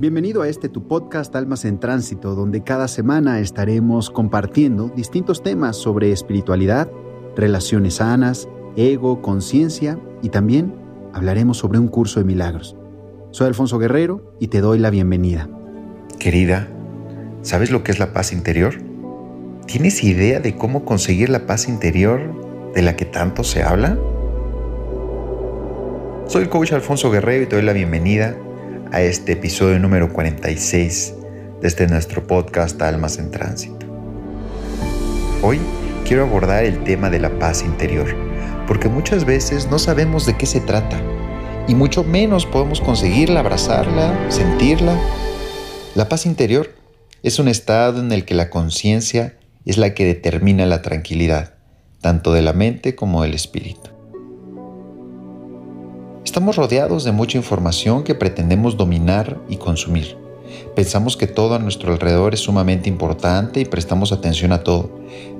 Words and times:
Bienvenido 0.00 0.42
a 0.42 0.48
este 0.48 0.68
tu 0.68 0.86
podcast 0.86 1.34
Almas 1.34 1.64
en 1.64 1.80
Tránsito, 1.80 2.36
donde 2.36 2.62
cada 2.62 2.86
semana 2.86 3.40
estaremos 3.40 4.10
compartiendo 4.10 4.92
distintos 4.94 5.42
temas 5.42 5.76
sobre 5.76 6.12
espiritualidad, 6.12 6.88
relaciones 7.34 7.94
sanas, 7.94 8.48
ego, 8.76 9.20
conciencia 9.22 9.98
y 10.22 10.28
también 10.28 10.72
hablaremos 11.12 11.58
sobre 11.58 11.80
un 11.80 11.88
curso 11.88 12.20
de 12.20 12.26
milagros. 12.26 12.76
Soy 13.32 13.48
Alfonso 13.48 13.80
Guerrero 13.80 14.36
y 14.38 14.46
te 14.46 14.60
doy 14.60 14.78
la 14.78 14.90
bienvenida. 14.90 15.48
Querida, 16.20 16.68
¿sabes 17.42 17.72
lo 17.72 17.82
que 17.82 17.90
es 17.90 17.98
la 17.98 18.12
paz 18.12 18.32
interior? 18.32 18.74
¿Tienes 19.66 20.04
idea 20.04 20.38
de 20.38 20.54
cómo 20.54 20.84
conseguir 20.84 21.28
la 21.28 21.44
paz 21.44 21.68
interior 21.68 22.72
de 22.72 22.82
la 22.82 22.94
que 22.94 23.04
tanto 23.04 23.42
se 23.42 23.64
habla? 23.64 23.98
Soy 26.28 26.42
el 26.42 26.48
coach 26.50 26.72
Alfonso 26.72 27.10
Guerrero 27.10 27.42
y 27.42 27.46
te 27.46 27.56
doy 27.56 27.64
la 27.64 27.72
bienvenida 27.72 28.36
a 28.92 29.02
este 29.02 29.32
episodio 29.32 29.78
número 29.78 30.12
46 30.12 31.14
de 31.60 31.68
este 31.68 31.86
nuestro 31.86 32.26
podcast 32.26 32.80
Almas 32.80 33.18
en 33.18 33.30
Tránsito. 33.30 33.86
Hoy 35.42 35.60
quiero 36.06 36.22
abordar 36.22 36.64
el 36.64 36.82
tema 36.84 37.10
de 37.10 37.18
la 37.18 37.38
paz 37.38 37.62
interior, 37.62 38.16
porque 38.66 38.88
muchas 38.88 39.26
veces 39.26 39.68
no 39.70 39.78
sabemos 39.78 40.24
de 40.24 40.36
qué 40.38 40.46
se 40.46 40.60
trata 40.60 41.00
y 41.66 41.74
mucho 41.74 42.02
menos 42.02 42.46
podemos 42.46 42.80
conseguirla, 42.80 43.40
abrazarla, 43.40 44.30
sentirla. 44.30 44.98
La 45.94 46.08
paz 46.08 46.24
interior 46.24 46.74
es 47.22 47.38
un 47.38 47.48
estado 47.48 48.00
en 48.00 48.10
el 48.10 48.24
que 48.24 48.34
la 48.34 48.48
conciencia 48.48 49.36
es 49.66 49.76
la 49.76 49.92
que 49.92 50.06
determina 50.06 50.64
la 50.64 50.80
tranquilidad, 50.80 51.54
tanto 52.00 52.32
de 52.32 52.40
la 52.40 52.54
mente 52.54 52.94
como 52.94 53.22
del 53.22 53.34
espíritu. 53.34 53.97
Estamos 56.38 56.54
rodeados 56.54 57.02
de 57.02 57.10
mucha 57.10 57.36
información 57.36 58.04
que 58.04 58.14
pretendemos 58.14 58.76
dominar 58.76 59.40
y 59.48 59.56
consumir. 59.56 60.16
Pensamos 60.76 61.16
que 61.16 61.26
todo 61.26 61.56
a 61.56 61.58
nuestro 61.58 61.92
alrededor 61.92 62.32
es 62.32 62.38
sumamente 62.38 62.88
importante 62.88 63.58
y 63.58 63.64
prestamos 63.64 64.12
atención 64.12 64.52
a 64.52 64.62
todo, 64.62 64.88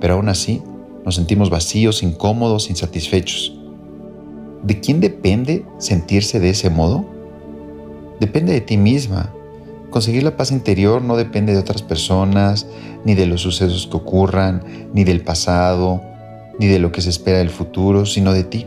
pero 0.00 0.14
aún 0.14 0.30
así 0.30 0.62
nos 1.04 1.16
sentimos 1.16 1.50
vacíos, 1.50 2.02
incómodos, 2.02 2.70
insatisfechos. 2.70 3.54
¿De 4.62 4.80
quién 4.80 5.00
depende 5.00 5.66
sentirse 5.76 6.40
de 6.40 6.48
ese 6.48 6.70
modo? 6.70 7.04
Depende 8.18 8.54
de 8.54 8.62
ti 8.62 8.78
misma. 8.78 9.34
Conseguir 9.90 10.22
la 10.22 10.38
paz 10.38 10.50
interior 10.50 11.02
no 11.02 11.18
depende 11.18 11.52
de 11.52 11.58
otras 11.58 11.82
personas, 11.82 12.66
ni 13.04 13.14
de 13.14 13.26
los 13.26 13.42
sucesos 13.42 13.86
que 13.86 13.98
ocurran, 13.98 14.64
ni 14.94 15.04
del 15.04 15.20
pasado, 15.20 16.00
ni 16.58 16.68
de 16.68 16.78
lo 16.78 16.90
que 16.90 17.02
se 17.02 17.10
espera 17.10 17.36
del 17.36 17.50
futuro, 17.50 18.06
sino 18.06 18.32
de 18.32 18.44
ti. 18.44 18.66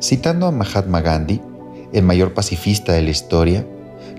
Citando 0.00 0.46
a 0.46 0.50
Mahatma 0.50 1.02
Gandhi, 1.02 1.42
el 1.92 2.02
mayor 2.02 2.32
pacifista 2.32 2.94
de 2.94 3.02
la 3.02 3.10
historia, 3.10 3.66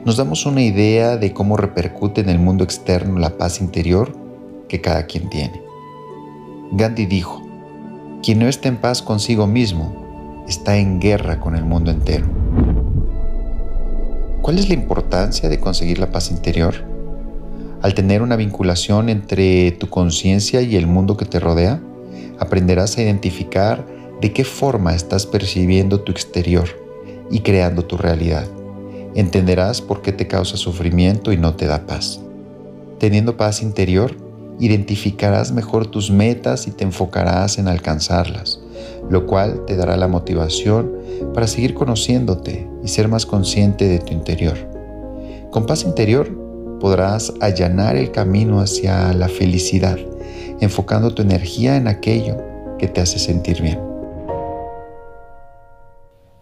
nos 0.06 0.16
damos 0.16 0.46
una 0.46 0.62
idea 0.62 1.18
de 1.18 1.34
cómo 1.34 1.58
repercute 1.58 2.22
en 2.22 2.30
el 2.30 2.38
mundo 2.38 2.64
externo 2.64 3.18
la 3.18 3.36
paz 3.36 3.62
interior 3.62 4.16
que 4.70 4.80
cada 4.80 5.08
quien 5.08 5.28
tiene. 5.32 5.60
Gandhi 6.72 7.08
dijo, 7.08 7.42
quien 8.22 8.38
no 8.38 8.48
está 8.48 8.68
en 8.68 8.78
paz 8.78 9.02
consigo 9.02 9.48
mismo 9.48 10.46
está 10.48 10.78
en 10.78 11.00
guerra 11.00 11.40
con 11.40 11.56
el 11.56 11.66
mundo 11.66 11.90
entero. 11.90 12.28
¿Cuál 14.44 14.60
es 14.60 14.70
la 14.70 14.76
importancia 14.76 15.50
de 15.50 15.60
conseguir 15.60 15.98
la 15.98 16.12
paz 16.12 16.30
interior? 16.30 16.76
Al 17.82 17.96
tener 17.96 18.22
una 18.22 18.36
vinculación 18.36 19.10
entre 19.10 19.72
tu 19.72 19.90
conciencia 19.90 20.62
y 20.62 20.76
el 20.76 20.86
mundo 20.86 21.18
que 21.18 21.26
te 21.26 21.40
rodea, 21.40 21.82
aprenderás 22.40 22.98
a 22.98 23.02
identificar 23.02 24.01
de 24.22 24.32
qué 24.32 24.44
forma 24.44 24.94
estás 24.94 25.26
percibiendo 25.26 26.02
tu 26.02 26.12
exterior 26.12 26.70
y 27.32 27.40
creando 27.40 27.84
tu 27.84 27.98
realidad. 27.98 28.48
Entenderás 29.16 29.82
por 29.82 30.04
qué 30.04 30.12
te 30.12 30.28
causa 30.28 30.58
sufrimiento 30.58 31.34
y 31.34 31.38
no 31.38 31.56
te 31.56 31.66
da 31.66 31.88
paz. 31.88 32.22
Teniendo 33.00 33.36
paz 33.36 33.64
interior, 33.64 34.16
identificarás 34.60 35.52
mejor 35.52 35.88
tus 35.88 36.12
metas 36.12 36.68
y 36.68 36.72
te 36.72 36.84
enfocarás 36.84 37.58
en 37.58 37.68
alcanzarlas, 37.68 38.60
lo 39.10 39.26
cual 39.26 39.66
te 39.66 39.76
dará 39.76 39.98
la 39.98 40.08
motivación 40.08 40.92
para 41.34 41.48
seguir 41.48 41.74
conociéndote 41.74 42.70
y 42.84 42.88
ser 42.90 43.08
más 43.08 43.26
consciente 43.26 43.88
de 43.88 43.98
tu 43.98 44.14
interior. 44.14 44.56
Con 45.50 45.66
paz 45.66 45.84
interior 45.84 46.30
podrás 46.80 47.34
allanar 47.42 47.96
el 47.96 48.12
camino 48.12 48.62
hacia 48.62 49.14
la 49.14 49.30
felicidad, 49.30 49.98
enfocando 50.60 51.14
tu 51.14 51.24
energía 51.24 51.76
en 51.76 51.88
aquello 51.88 52.38
que 52.78 52.88
te 52.88 53.02
hace 53.02 53.18
sentir 53.18 53.62
bien. 53.62 53.91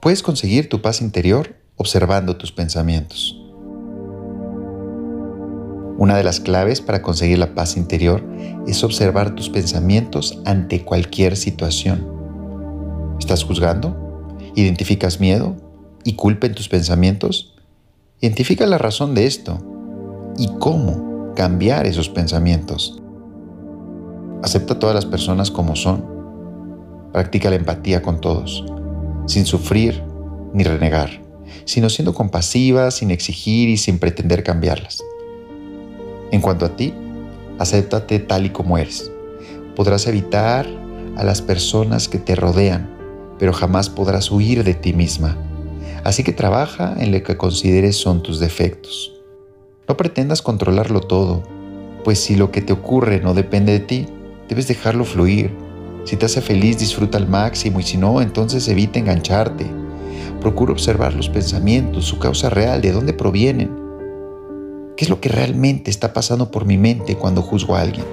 Puedes 0.02 0.24
conseguir 0.24 0.70
tu 0.70 0.82
paz 0.82 1.02
interior 1.02 1.58
observando 1.76 2.38
tus 2.38 2.54
pensamientos. 2.54 3.38
Una 5.98 6.16
de 6.16 6.24
las 6.24 6.40
claves 6.40 6.80
para 6.80 7.02
conseguir 7.02 7.38
la 7.38 7.54
paz 7.54 7.76
interior 7.76 8.24
es 8.66 8.82
observar 8.86 9.36
tus 9.36 9.50
pensamientos 9.50 10.40
ante 10.46 10.86
cualquier 10.86 11.36
situación. 11.36 12.08
¿Estás 13.20 13.44
juzgando? 13.44 14.38
¿Identificas 14.56 15.20
miedo 15.20 15.58
y 16.06 16.14
culpa 16.14 16.48
en 16.48 16.56
tus 16.56 16.70
pensamientos? 16.70 17.58
Identifica 18.22 18.66
la 18.68 18.78
razón 18.78 19.14
de 19.16 19.26
esto 19.26 19.60
y 20.38 20.48
cómo 20.60 21.34
cambiar 21.36 21.86
esos 21.86 22.08
pensamientos. 22.08 23.02
Acepta 24.44 24.76
a 24.76 24.80
todas 24.80 24.96
las 24.96 25.06
personas 25.06 25.52
como 25.52 25.76
son. 25.76 26.06
Practica 27.12 27.50
la 27.50 27.58
empatía 27.58 28.02
con 28.02 28.22
todos 28.22 28.64
sin 29.30 29.46
sufrir 29.46 30.02
ni 30.54 30.64
renegar, 30.64 31.22
sino 31.66 31.90
siendo 31.90 32.16
compasiva, 32.16 32.90
sin 32.90 33.12
exigir 33.12 33.70
y 33.70 33.78
sin 33.78 34.00
pretender 34.00 34.44
cambiarlas. 34.44 35.04
En 36.32 36.42
cuanto 36.42 36.66
a 36.66 36.76
ti, 36.76 36.96
acéptate 37.60 38.18
tal 38.18 38.48
y 38.48 38.50
como 38.50 38.80
eres. 38.80 39.12
Podrás 39.76 40.08
evitar 40.08 40.66
a 41.16 41.24
las 41.24 41.44
personas 41.44 42.08
que 42.08 42.18
te 42.18 42.34
rodean, 42.34 42.90
pero 43.38 43.54
jamás 43.54 43.88
podrás 43.88 44.32
huir 44.32 44.64
de 44.64 44.74
ti 44.74 44.94
misma. 44.94 45.38
Así 46.04 46.24
que 46.24 46.34
trabaja 46.34 46.96
en 46.98 47.12
lo 47.12 47.22
que 47.22 47.38
consideres 47.38 47.98
son 47.98 48.24
tus 48.24 48.40
defectos. 48.40 49.14
No 49.88 49.96
pretendas 49.96 50.42
controlarlo 50.42 51.02
todo, 51.02 51.44
pues 52.04 52.20
si 52.20 52.36
lo 52.36 52.52
que 52.52 52.62
te 52.62 52.74
ocurre 52.74 53.22
no 53.22 53.36
depende 53.36 53.74
de 53.74 53.80
ti, 53.80 54.08
debes 54.48 54.68
dejarlo 54.68 55.06
fluir 55.06 55.52
si 56.06 56.16
te 56.16 56.26
hace 56.26 56.42
feliz, 56.42 56.80
disfruta 56.80 57.18
al 57.18 57.28
máximo 57.28 57.80
y 57.80 57.84
si 57.84 57.98
no, 57.98 58.22
entonces 58.22 58.68
evita 58.68 59.00
engancharte. 59.00 59.66
Procura 60.42 60.72
observar 60.72 61.14
los 61.14 61.30
pensamientos, 61.30 62.06
su 62.06 62.18
causa 62.18 62.50
real, 62.50 62.82
de 62.82 62.92
dónde 62.92 63.14
provienen. 63.14 63.70
¿Qué 64.96 65.06
es 65.06 65.10
lo 65.10 65.22
que 65.22 65.30
realmente 65.30 65.92
está 65.92 66.14
pasando 66.14 66.52
por 66.52 66.66
mi 66.66 66.78
mente 66.78 67.16
cuando 67.16 67.42
juzgo 67.42 67.76
a 67.76 67.82
alguien? 67.82 68.06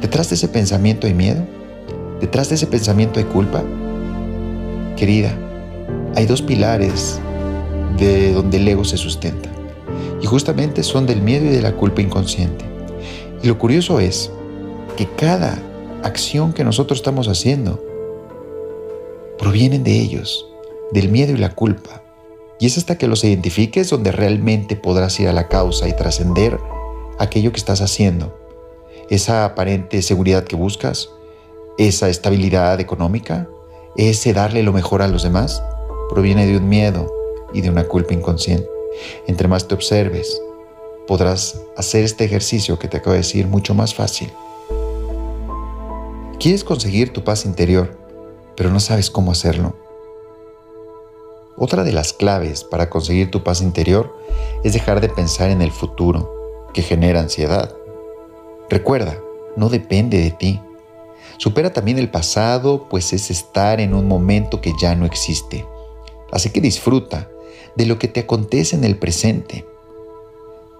¿Detrás 0.00 0.28
de 0.28 0.36
ese 0.36 0.48
pensamiento 0.48 1.06
hay 1.06 1.14
miedo? 1.14 1.44
¿Detrás 2.20 2.48
de 2.48 2.56
ese 2.56 2.66
pensamiento 2.66 3.20
hay 3.20 3.26
culpa? 3.26 3.62
Querida, 4.96 5.32
hay 6.14 6.26
dos 6.26 6.42
pilares 6.42 7.20
de 7.98 8.32
donde 8.32 8.56
el 8.56 8.68
ego 8.68 8.84
se 8.84 8.96
sustenta. 8.96 9.48
Y 10.20 10.26
justamente 10.26 10.82
son 10.82 11.06
del 11.06 11.22
miedo 11.22 11.46
y 11.46 11.50
de 11.50 11.62
la 11.62 11.72
culpa 11.72 12.02
inconsciente. 12.02 12.64
Y 13.42 13.46
lo 13.46 13.58
curioso 13.58 14.00
es 14.00 14.30
que 14.96 15.06
cada 15.16 15.58
acción 16.02 16.52
que 16.52 16.64
nosotros 16.64 16.98
estamos 16.98 17.28
haciendo 17.28 17.82
provienen 19.38 19.84
de 19.84 19.92
ellos, 19.92 20.46
del 20.90 21.08
miedo 21.08 21.32
y 21.32 21.36
la 21.36 21.54
culpa. 21.54 22.02
Y 22.58 22.66
es 22.66 22.76
hasta 22.76 22.98
que 22.98 23.06
los 23.06 23.22
identifiques 23.22 23.88
donde 23.90 24.10
realmente 24.10 24.74
podrás 24.76 25.18
ir 25.20 25.28
a 25.28 25.32
la 25.32 25.48
causa 25.48 25.88
y 25.88 25.94
trascender 25.94 26.58
aquello 27.18 27.52
que 27.52 27.58
estás 27.58 27.80
haciendo. 27.80 28.36
Esa 29.10 29.44
aparente 29.44 30.02
seguridad 30.02 30.44
que 30.44 30.56
buscas, 30.56 31.10
esa 31.78 32.08
estabilidad 32.08 32.80
económica, 32.80 33.48
ese 33.96 34.32
darle 34.32 34.62
lo 34.62 34.72
mejor 34.72 35.02
a 35.02 35.08
los 35.08 35.22
demás, 35.22 35.62
proviene 36.10 36.46
de 36.46 36.56
un 36.56 36.68
miedo 36.68 37.12
y 37.54 37.60
de 37.60 37.70
una 37.70 37.84
culpa 37.84 38.12
inconsciente. 38.12 38.68
Entre 39.26 39.46
más 39.46 39.68
te 39.68 39.74
observes, 39.74 40.40
podrás 41.06 41.60
hacer 41.76 42.04
este 42.04 42.24
ejercicio 42.24 42.78
que 42.78 42.88
te 42.88 42.96
acabo 42.96 43.12
de 43.12 43.18
decir 43.18 43.46
mucho 43.46 43.74
más 43.74 43.94
fácil. 43.94 44.30
Quieres 46.40 46.62
conseguir 46.62 47.12
tu 47.12 47.24
paz 47.24 47.44
interior, 47.44 47.98
pero 48.56 48.70
no 48.70 48.78
sabes 48.78 49.10
cómo 49.10 49.32
hacerlo. 49.32 49.74
Otra 51.56 51.82
de 51.82 51.90
las 51.90 52.12
claves 52.12 52.62
para 52.62 52.88
conseguir 52.88 53.32
tu 53.32 53.42
paz 53.42 53.60
interior 53.60 54.16
es 54.62 54.72
dejar 54.72 55.00
de 55.00 55.08
pensar 55.08 55.50
en 55.50 55.62
el 55.62 55.72
futuro, 55.72 56.32
que 56.72 56.82
genera 56.82 57.18
ansiedad. 57.18 57.74
Recuerda, 58.70 59.18
no 59.56 59.68
depende 59.68 60.18
de 60.18 60.30
ti. 60.30 60.60
Supera 61.38 61.72
también 61.72 61.98
el 61.98 62.08
pasado, 62.08 62.86
pues 62.88 63.12
es 63.12 63.32
estar 63.32 63.80
en 63.80 63.92
un 63.92 64.06
momento 64.06 64.60
que 64.60 64.74
ya 64.80 64.94
no 64.94 65.06
existe. 65.06 65.66
Así 66.30 66.50
que 66.50 66.60
disfruta 66.60 67.28
de 67.74 67.84
lo 67.86 67.98
que 67.98 68.06
te 68.06 68.20
acontece 68.20 68.76
en 68.76 68.84
el 68.84 68.96
presente. 68.96 69.66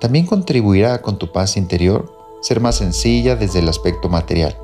También 0.00 0.24
contribuirá 0.24 1.02
con 1.02 1.18
tu 1.18 1.32
paz 1.32 1.56
interior 1.56 2.12
ser 2.42 2.60
más 2.60 2.76
sencilla 2.76 3.34
desde 3.34 3.58
el 3.58 3.68
aspecto 3.68 4.08
material 4.08 4.56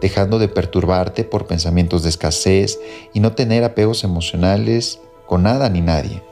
dejando 0.00 0.38
de 0.38 0.48
perturbarte 0.48 1.24
por 1.24 1.46
pensamientos 1.46 2.02
de 2.02 2.10
escasez 2.10 2.78
y 3.12 3.20
no 3.20 3.32
tener 3.32 3.64
apegos 3.64 4.04
emocionales 4.04 5.00
con 5.26 5.44
nada 5.44 5.68
ni 5.68 5.80
nadie. 5.80 6.22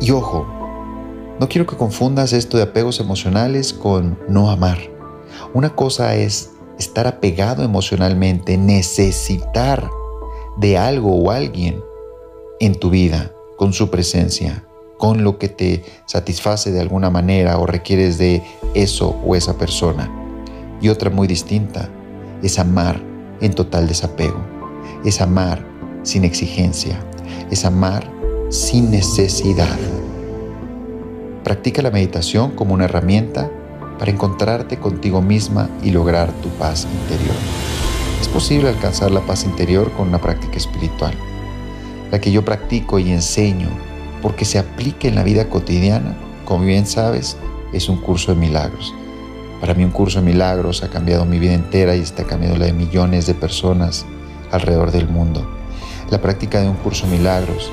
Y 0.00 0.10
ojo, 0.12 0.46
No 1.40 1.48
quiero 1.48 1.66
que 1.66 1.74
confundas 1.74 2.34
esto 2.34 2.58
de 2.58 2.64
apegos 2.64 3.00
emocionales 3.00 3.72
con 3.72 4.18
no 4.28 4.50
amar. 4.50 4.78
Una 5.54 5.74
cosa 5.74 6.14
es 6.14 6.50
estar 6.78 7.06
apegado 7.06 7.62
emocionalmente, 7.62 8.58
necesitar 8.58 9.88
de 10.58 10.76
algo 10.76 11.16
o 11.16 11.30
alguien 11.30 11.82
en 12.60 12.74
tu 12.74 12.90
vida, 12.90 13.32
con 13.56 13.72
su 13.72 13.88
presencia, 13.88 14.66
con 14.98 15.24
lo 15.24 15.38
que 15.38 15.48
te 15.48 15.82
satisface 16.06 16.72
de 16.72 16.80
alguna 16.80 17.08
manera 17.08 17.58
o 17.58 17.64
requieres 17.64 18.18
de 18.18 18.42
eso 18.74 19.16
o 19.26 19.34
esa 19.34 19.56
persona. 19.56 20.19
Y 20.80 20.88
otra 20.88 21.10
muy 21.10 21.26
distinta 21.26 21.88
es 22.42 22.58
amar 22.58 23.00
en 23.40 23.52
total 23.52 23.86
desapego, 23.86 24.40
es 25.04 25.20
amar 25.20 25.64
sin 26.02 26.24
exigencia, 26.24 26.98
es 27.50 27.64
amar 27.64 28.10
sin 28.48 28.90
necesidad. 28.90 29.78
Practica 31.44 31.82
la 31.82 31.90
meditación 31.90 32.52
como 32.52 32.74
una 32.74 32.84
herramienta 32.84 33.50
para 33.98 34.10
encontrarte 34.10 34.78
contigo 34.78 35.20
misma 35.20 35.68
y 35.82 35.90
lograr 35.90 36.32
tu 36.42 36.48
paz 36.50 36.86
interior. 37.02 37.36
Es 38.20 38.28
posible 38.28 38.68
alcanzar 38.68 39.10
la 39.10 39.20
paz 39.20 39.44
interior 39.44 39.90
con 39.92 40.08
una 40.08 40.20
práctica 40.20 40.56
espiritual, 40.56 41.14
la 42.10 42.20
que 42.20 42.32
yo 42.32 42.44
practico 42.44 42.98
y 42.98 43.10
enseño 43.10 43.68
porque 44.22 44.44
se 44.44 44.58
aplica 44.58 45.08
en 45.08 45.14
la 45.14 45.22
vida 45.22 45.48
cotidiana, 45.48 46.16
como 46.44 46.64
bien 46.64 46.86
sabes, 46.86 47.36
es 47.72 47.88
un 47.88 47.98
curso 47.98 48.34
de 48.34 48.40
milagros. 48.40 48.94
Para 49.60 49.74
mí 49.74 49.84
un 49.84 49.90
curso 49.90 50.20
de 50.20 50.26
milagros 50.26 50.82
ha 50.82 50.88
cambiado 50.88 51.26
mi 51.26 51.38
vida 51.38 51.52
entera 51.52 51.94
y 51.94 52.00
está 52.00 52.24
cambiando 52.24 52.58
la 52.58 52.66
de 52.66 52.72
millones 52.72 53.26
de 53.26 53.34
personas 53.34 54.06
alrededor 54.50 54.90
del 54.90 55.06
mundo. 55.06 55.46
La 56.10 56.20
práctica 56.20 56.60
de 56.60 56.68
un 56.68 56.76
curso 56.76 57.06
de 57.06 57.18
milagros 57.18 57.70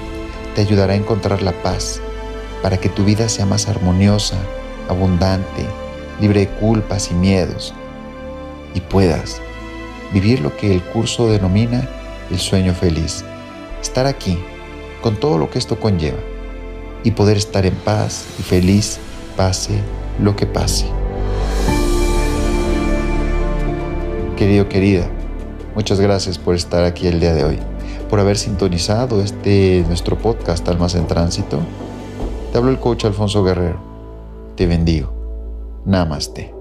te 0.54 0.62
ayudará 0.62 0.94
a 0.94 0.98
encontrar 0.98 1.42
la 1.42 1.54
paz 1.54 2.02
para 2.62 2.78
que 2.78 2.90
tu 2.90 3.06
vida 3.06 3.30
sea 3.30 3.46
más 3.46 3.70
armoniosa, 3.70 4.36
abundante, 4.90 5.66
libre 6.20 6.42
de 6.42 6.50
culpas 6.50 7.10
y 7.12 7.14
miedos 7.14 7.74
y 8.74 8.82
puedas 8.82 9.42
vivir 10.14 10.42
lo 10.42 10.56
que 10.56 10.74
el 10.74 10.82
curso 10.82 11.30
denomina 11.30 11.88
el 12.30 12.40
sueño 12.40 12.74
feliz. 12.74 13.24
Estar 13.82 14.08
aquí 14.08 14.38
con 15.02 15.16
todo 15.16 15.38
lo 15.38 15.50
que 15.50 15.60
esto 15.60 15.80
conlleva 15.80 16.20
y 17.04 17.12
poder 17.12 17.38
estar 17.38 17.66
en 17.66 17.76
paz 17.76 18.26
y 18.40 18.44
feliz 18.44 19.00
pase 19.38 19.80
lo 20.20 20.36
que 20.36 20.46
pase. 20.46 21.07
Querido, 24.38 24.70
querida, 24.70 25.10
muchas 25.74 26.00
gracias 26.00 26.38
por 26.38 26.54
estar 26.54 26.84
aquí 26.84 27.08
el 27.08 27.20
día 27.20 27.34
de 27.34 27.44
hoy, 27.44 27.58
por 28.08 28.20
haber 28.20 28.38
sintonizado 28.38 29.20
este 29.24 29.84
nuestro 29.88 30.16
podcast 30.16 30.68
Almas 30.70 30.94
en 30.94 31.08
Tránsito. 31.08 31.60
Te 32.52 32.60
hablo 32.60 32.70
el 32.70 32.80
coach 32.80 33.06
Alfonso 33.06 33.44
Guerrero. 33.44 33.80
Te 34.56 34.68
bendigo. 34.68 35.82
Namaste. 35.86 36.57